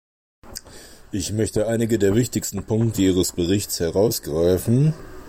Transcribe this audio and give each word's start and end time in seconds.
Ich 1.11 1.31
möchte 1.31 1.67
einige 1.67 1.99
der 1.99 2.15
wichtigsten 2.15 2.63
Punkte 2.65 3.03
ihres 3.03 3.33
Berichts 3.33 3.79
herausgreifen. 3.79 4.95